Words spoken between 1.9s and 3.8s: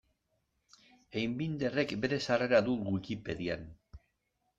bere sarrera du Wikipedian.